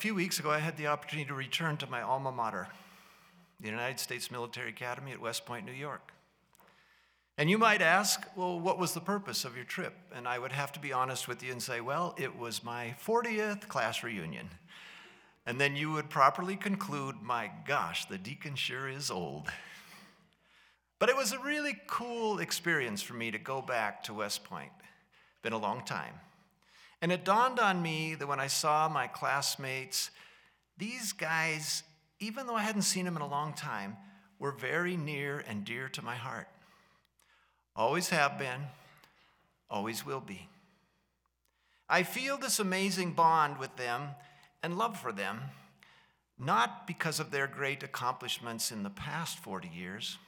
[0.00, 2.68] few weeks ago, I had the opportunity to return to my alma mater,
[3.60, 6.12] the United States Military Academy at West Point, New York.
[7.36, 9.94] And you might ask, well, what was the purpose of your trip?
[10.14, 12.94] And I would have to be honest with you and say, well, it was my
[13.04, 14.48] 40th class reunion.
[15.44, 19.48] And then you would properly conclude, my gosh, the deacon sure is old.
[20.98, 24.72] But it was a really cool experience for me to go back to West Point.
[25.42, 26.14] Been a long time.
[27.02, 30.10] And it dawned on me that when I saw my classmates,
[30.76, 31.82] these guys,
[32.18, 33.96] even though I hadn't seen them in a long time,
[34.38, 36.48] were very near and dear to my heart.
[37.74, 38.60] Always have been,
[39.70, 40.48] always will be.
[41.88, 44.10] I feel this amazing bond with them
[44.62, 45.40] and love for them,
[46.38, 50.18] not because of their great accomplishments in the past 40 years,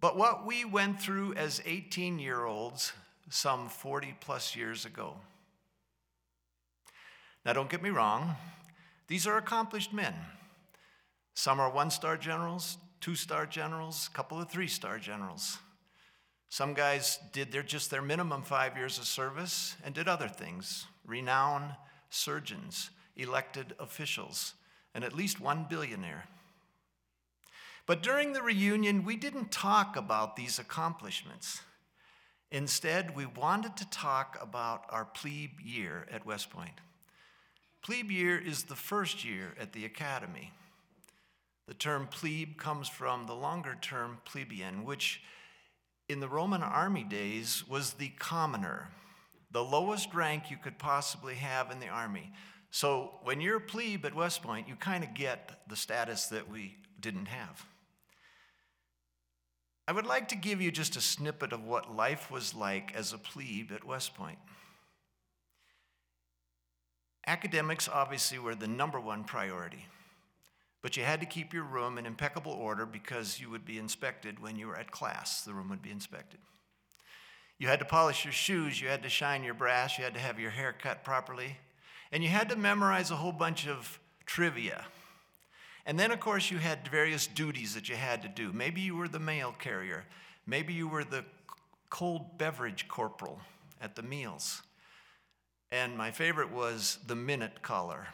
[0.00, 2.92] but what we went through as 18 year olds
[3.28, 5.16] some 40 plus years ago.
[7.48, 8.36] Now, don't get me wrong,
[9.06, 10.12] these are accomplished men.
[11.32, 15.56] Some are one star generals, two star generals, a couple of three star generals.
[16.50, 20.84] Some guys did their, just their minimum five years of service and did other things
[21.06, 21.74] renowned
[22.10, 24.52] surgeons, elected officials,
[24.94, 26.24] and at least one billionaire.
[27.86, 31.62] But during the reunion, we didn't talk about these accomplishments.
[32.50, 36.78] Instead, we wanted to talk about our plebe year at West Point.
[37.88, 40.52] Plebe year is the first year at the academy.
[41.66, 45.22] The term plebe comes from the longer term plebeian, which
[46.06, 48.90] in the Roman army days was the commoner,
[49.52, 52.30] the lowest rank you could possibly have in the army.
[52.70, 56.50] So when you're a plebe at West Point, you kind of get the status that
[56.50, 57.64] we didn't have.
[59.86, 63.14] I would like to give you just a snippet of what life was like as
[63.14, 64.38] a plebe at West Point.
[67.28, 69.84] Academics obviously were the number one priority,
[70.80, 74.40] but you had to keep your room in impeccable order because you would be inspected
[74.40, 75.42] when you were at class.
[75.42, 76.40] The room would be inspected.
[77.58, 80.20] You had to polish your shoes, you had to shine your brass, you had to
[80.20, 81.58] have your hair cut properly,
[82.12, 84.86] and you had to memorize a whole bunch of trivia.
[85.84, 88.54] And then, of course, you had various duties that you had to do.
[88.54, 90.06] Maybe you were the mail carrier,
[90.46, 91.26] maybe you were the
[91.90, 93.38] cold beverage corporal
[93.82, 94.62] at the meals.
[95.70, 98.08] And my favorite was the minute caller.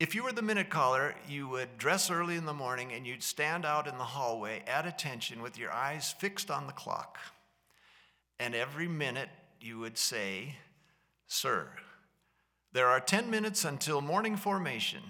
[0.00, 3.22] If you were the minute caller, you would dress early in the morning and you'd
[3.22, 7.18] stand out in the hallway at attention with your eyes fixed on the clock.
[8.40, 9.28] And every minute
[9.60, 10.56] you would say,
[11.28, 11.68] Sir,
[12.72, 15.02] there are 10 minutes until morning formation.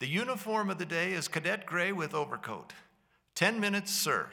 [0.00, 2.72] The uniform of the day is cadet gray with overcoat.
[3.36, 4.28] 10 minutes, sir.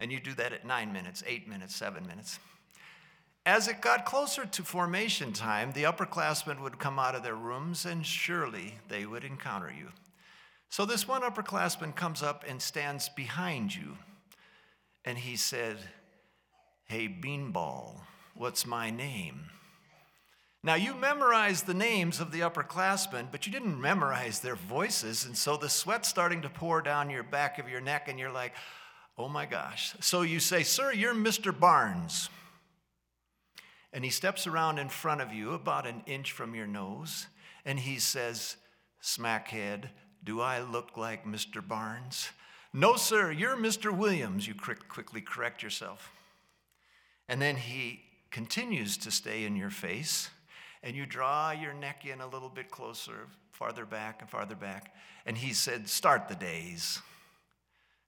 [0.00, 2.38] And you do that at nine minutes, eight minutes, seven minutes.
[3.44, 7.84] As it got closer to formation time, the upperclassmen would come out of their rooms
[7.84, 9.88] and surely they would encounter you.
[10.68, 13.98] So this one upperclassman comes up and stands behind you,
[15.04, 15.76] and he said,
[16.84, 18.00] Hey, Beanball,
[18.34, 19.50] what's my name?
[20.64, 25.36] Now, you memorized the names of the upperclassmen, but you didn't memorize their voices, and
[25.36, 28.54] so the sweat's starting to pour down your back of your neck, and you're like,
[29.18, 29.94] oh my gosh.
[30.00, 31.58] So you say, Sir, you're Mr.
[31.58, 32.30] Barnes
[33.92, 37.26] and he steps around in front of you about an inch from your nose
[37.64, 38.56] and he says,
[39.02, 39.88] Smackhead,
[40.24, 41.66] do I look like Mr.
[41.66, 42.30] Barnes?
[42.72, 43.96] No, sir, you're Mr.
[43.96, 44.46] Williams.
[44.46, 46.10] You quickly correct yourself.
[47.28, 50.30] And then he continues to stay in your face,
[50.82, 54.94] and you draw your neck in a little bit closer, farther back and farther back.
[55.26, 57.00] And he said, Start the days.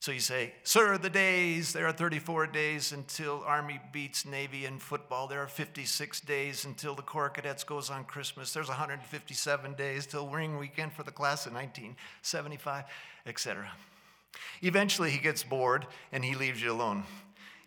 [0.05, 4.79] So you say, Sir, the days, there are 34 days until Army beats Navy in
[4.79, 5.27] football.
[5.27, 8.53] There are 56 days until the Corps Cadets goes on Christmas.
[8.53, 12.85] There's 157 days till Ring Weekend for the class of 1975,
[13.25, 13.73] etc.
[14.61, 17.05] Eventually, he gets bored and he leaves you alone.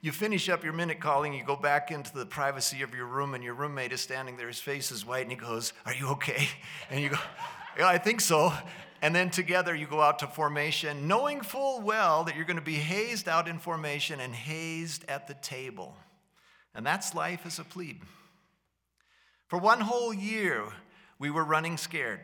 [0.02, 3.34] You finish up your minute calling, you go back into the privacy of your room,
[3.34, 4.48] and your roommate is standing there.
[4.48, 6.50] His face is white, and he goes, Are you okay?
[6.92, 7.18] And you go,
[7.80, 8.54] Yeah, I think so.
[9.02, 12.62] And then together you go out to formation, knowing full well that you're going to
[12.62, 15.96] be hazed out in formation and hazed at the table.
[16.74, 18.02] And that's life as a plebe.
[19.48, 20.64] For one whole year,
[21.20, 22.20] we were running scared.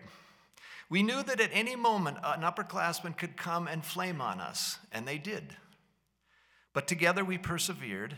[0.90, 5.08] We knew that at any moment an upperclassman could come and flame on us, and
[5.08, 5.56] they did.
[6.74, 8.18] But together we persevered,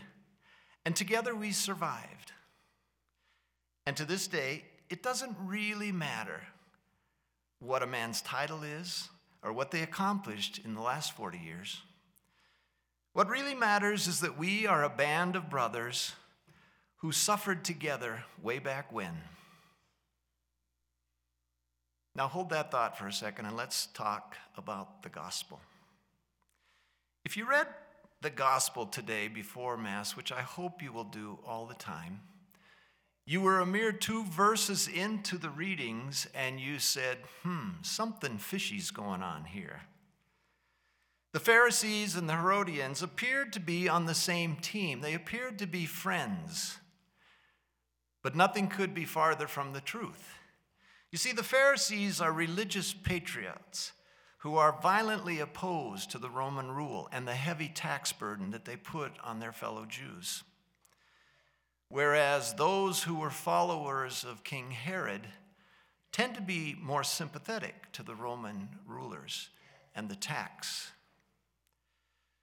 [0.84, 2.32] and together we survived.
[3.86, 6.42] And to this day, it doesn't really matter
[7.60, 9.08] what a man's title is
[9.42, 11.80] or what they accomplished in the last 40 years.
[13.12, 16.12] What really matters is that we are a band of brothers
[16.96, 19.22] who suffered together way back when.
[22.14, 25.60] Now hold that thought for a second and let's talk about the gospel.
[27.24, 27.66] If you read
[28.22, 32.20] the gospel today before Mass, which I hope you will do all the time,
[33.26, 38.92] you were a mere two verses into the readings and you said, hmm, something fishy's
[38.92, 39.82] going on here.
[41.32, 45.66] The Pharisees and the Herodians appeared to be on the same team, they appeared to
[45.66, 46.78] be friends.
[48.22, 50.38] But nothing could be farther from the truth.
[51.12, 53.92] You see, the Pharisees are religious patriots
[54.38, 58.76] who are violently opposed to the Roman rule and the heavy tax burden that they
[58.76, 60.44] put on their fellow Jews.
[61.88, 65.28] Whereas those who were followers of King Herod
[66.12, 69.50] tend to be more sympathetic to the Roman rulers
[69.94, 70.92] and the tax.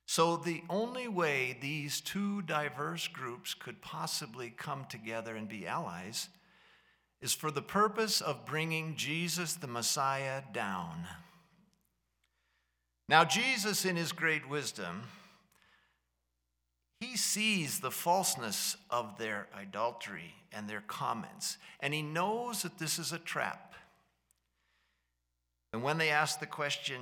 [0.05, 6.29] So, the only way these two diverse groups could possibly come together and be allies
[7.21, 11.07] is for the purpose of bringing Jesus the Messiah down.
[13.09, 15.03] Now, Jesus, in his great wisdom,
[17.13, 22.97] he sees the falseness of their idolatry and their comments, and he knows that this
[22.97, 23.75] is a trap.
[25.71, 27.01] And when they ask the question,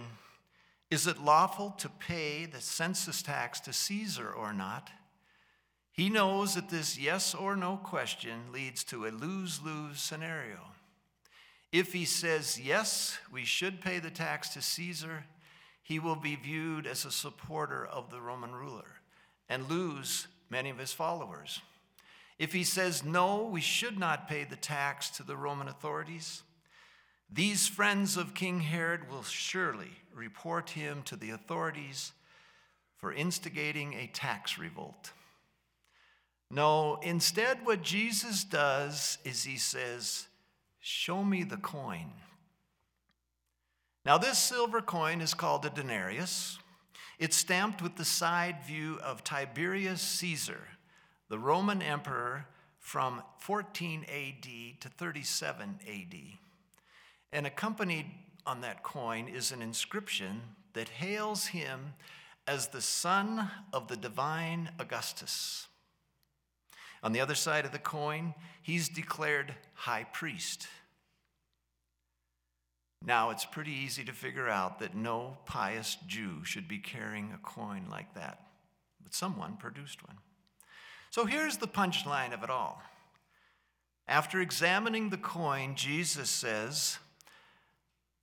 [0.89, 4.89] is it lawful to pay the census tax to Caesar or not?
[5.93, 10.59] He knows that this yes or no question leads to a lose lose scenario.
[11.71, 15.23] If he says, yes, we should pay the tax to Caesar,
[15.81, 19.00] he will be viewed as a supporter of the Roman ruler
[19.51, 21.59] and lose many of his followers.
[22.39, 26.41] If he says, no, we should not pay the tax to the Roman authorities,
[27.29, 32.13] these friends of King Herod will surely report him to the authorities
[32.95, 35.11] for instigating a tax revolt.
[36.49, 40.27] No, instead, what Jesus does is he says,
[40.79, 42.11] Show me the coin.
[44.05, 46.57] Now, this silver coin is called a denarius.
[47.21, 50.61] It's stamped with the side view of Tiberius Caesar,
[51.29, 52.47] the Roman emperor
[52.79, 56.15] from 14 AD to 37 AD.
[57.31, 58.07] And accompanied
[58.47, 60.41] on that coin is an inscription
[60.73, 61.93] that hails him
[62.47, 65.67] as the son of the divine Augustus.
[67.03, 68.33] On the other side of the coin,
[68.63, 70.67] he's declared high priest.
[73.03, 77.37] Now, it's pretty easy to figure out that no pious Jew should be carrying a
[77.37, 78.45] coin like that,
[79.03, 80.17] but someone produced one.
[81.09, 82.81] So here's the punchline of it all.
[84.07, 86.99] After examining the coin, Jesus says,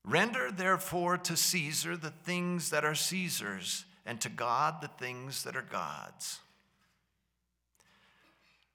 [0.05, 5.57] Render therefore to Caesar the things that are Caesar's, and to God the things that
[5.57, 6.39] are God's.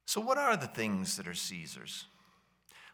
[0.06, 2.06] So, what are the things that are Caesar's?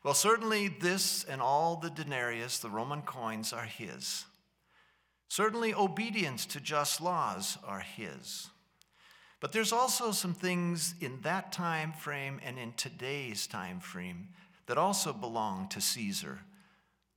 [0.03, 4.25] Well, certainly this and all the denarius, the Roman coins, are his.
[5.27, 8.47] Certainly, obedience to just laws are his.
[9.39, 14.29] But there's also some things in that time frame and in today's time frame
[14.65, 16.39] that also belong to Caesar,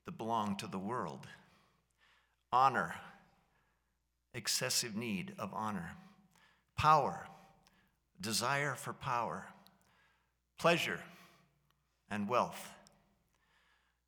[0.05, 1.27] that belong to the world.
[2.53, 2.95] Honor,
[4.35, 5.93] excessive need of honor.
[6.77, 7.29] Power,
[8.21, 9.47] desire for power
[10.63, 11.01] pleasure,
[12.09, 12.71] and wealth.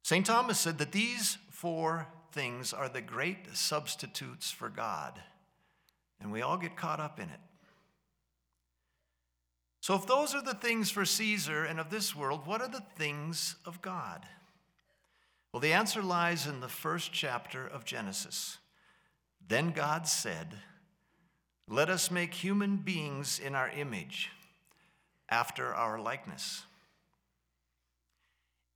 [0.04, 0.26] St.
[0.26, 5.18] Thomas said that these four things are the great substitutes for God,
[6.20, 7.40] and we all get caught up in it.
[9.80, 12.84] So, if those are the things for Caesar and of this world, what are the
[12.96, 14.26] things of God?
[15.52, 18.58] Well, the answer lies in the first chapter of Genesis.
[19.48, 20.56] Then God said,
[21.66, 24.30] Let us make human beings in our image
[25.30, 26.64] after our likeness.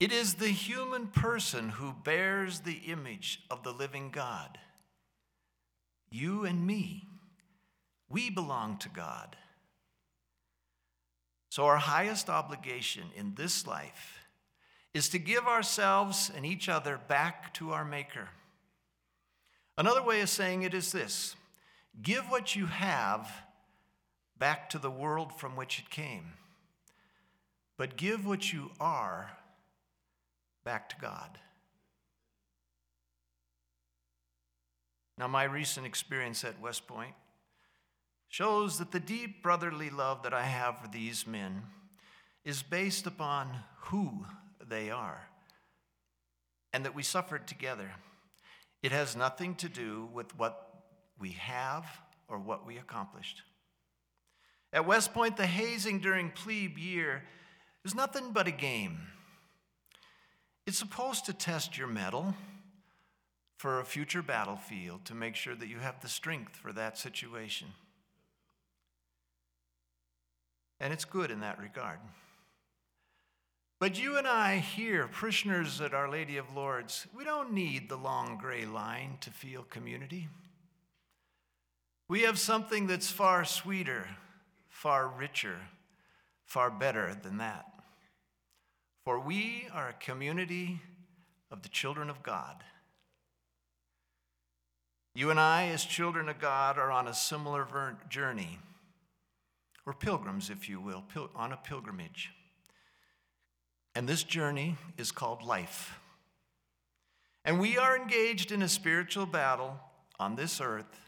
[0.01, 4.59] It is the human person who bears the image of the living God.
[6.11, 7.09] You and me,
[8.09, 9.37] we belong to God.
[11.51, 14.19] So, our highest obligation in this life
[14.95, 18.29] is to give ourselves and each other back to our Maker.
[19.77, 21.35] Another way of saying it is this
[22.01, 23.31] give what you have
[24.39, 26.33] back to the world from which it came
[27.79, 29.31] but give what you are
[30.69, 31.39] back to God.
[35.17, 37.15] Now, my recent experience at West Point
[38.29, 41.63] shows that the deep brotherly love that I have for these men
[42.45, 43.49] is based upon
[43.85, 44.27] who
[44.69, 45.31] they are
[46.75, 47.91] and that we suffered together.
[48.83, 50.83] It has nothing to do with what
[51.19, 51.87] we have
[52.29, 53.41] or what we accomplished.
[54.75, 57.23] At West Point, the hazing during plebe year
[57.87, 58.99] is nothing but a game.
[60.69, 62.35] It's supposed to test your mettle
[63.57, 67.69] for a future battlefield to make sure that you have the strength for that situation.
[70.79, 72.01] And it's good in that regard.
[73.79, 77.97] But you and I here, parishioners at Our Lady of Lourdes, we don't need the
[77.97, 80.29] long gray line to feel community.
[82.11, 84.07] We have something that's far sweeter,
[84.69, 85.61] far richer,
[86.45, 87.78] far better than that.
[89.09, 90.83] For we are a community
[91.51, 92.63] of the children of God.
[95.15, 98.59] You and I, as children of God, are on a similar journey.
[99.87, 102.33] We're pilgrims, if you will, on a pilgrimage.
[103.95, 105.99] And this journey is called life.
[107.47, 109.81] And we are engaged in a spiritual battle
[110.21, 111.01] on this earth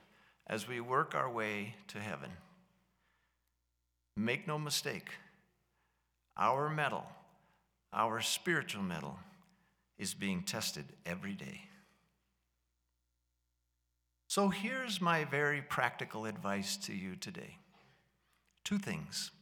[0.47, 2.31] as we work our way to heaven.
[4.17, 5.11] Make no mistake,
[6.39, 7.05] our mettle,
[7.93, 9.19] our spiritual mettle
[9.99, 11.63] is being tested every day.
[14.29, 17.57] So here's my very practical advice to you today
[18.65, 19.33] two things.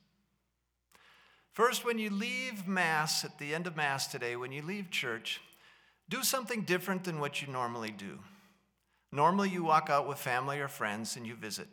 [1.52, 5.40] First, when you leave Mass, at the end of Mass today, when you leave church,
[6.08, 8.20] do something different than what you normally do.
[9.10, 11.66] Normally, you walk out with family or friends and you visit.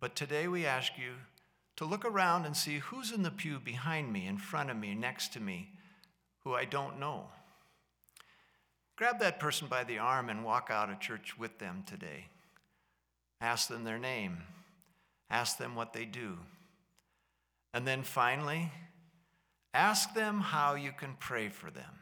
[0.00, 1.12] But today, we ask you
[1.76, 4.94] to look around and see who's in the pew behind me, in front of me,
[4.94, 5.75] next to me,
[6.46, 7.24] who I don't know.
[8.94, 12.26] Grab that person by the arm and walk out of church with them today.
[13.40, 14.42] Ask them their name,
[15.28, 16.38] ask them what they do.
[17.74, 18.70] And then finally,
[19.74, 21.98] ask them how you can pray for them.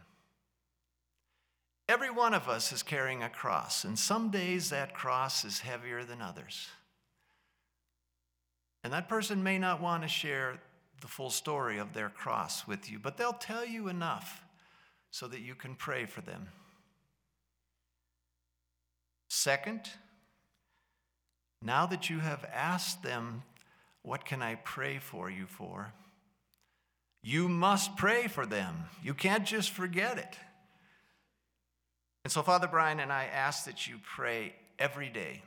[1.88, 6.04] Every one of us is carrying a cross, and some days that cross is heavier
[6.04, 6.68] than others.
[8.84, 10.60] And that person may not want to share
[11.04, 14.42] the full story of their cross with you, but they'll tell you enough
[15.10, 16.48] so that you can pray for them.
[19.28, 19.82] Second,
[21.60, 23.42] now that you have asked them,
[24.00, 25.92] What can I pray for you for?
[27.22, 28.84] You must pray for them.
[29.02, 30.38] You can't just forget it.
[32.24, 35.42] And so, Father Brian and I ask that you pray every day.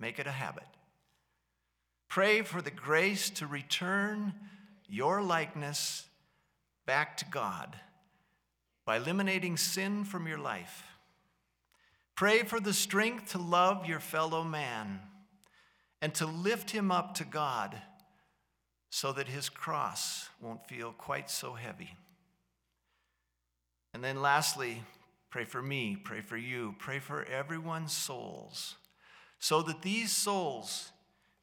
[0.00, 0.66] Make it a habit.
[2.12, 4.34] Pray for the grace to return
[4.86, 6.06] your likeness
[6.84, 7.74] back to God
[8.84, 10.84] by eliminating sin from your life
[12.14, 15.00] Pray for the strength to love your fellow man
[16.00, 17.76] and to lift him up to God
[18.90, 21.96] so that his cross won't feel quite so heavy.
[23.94, 24.82] And then lastly,
[25.30, 28.76] pray for me, pray for you, pray for everyone's souls,
[29.38, 30.92] so that these souls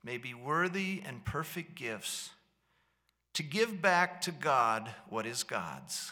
[0.04, 2.32] may be worthy and perfect gifts
[3.34, 6.12] to give back to God what is God's.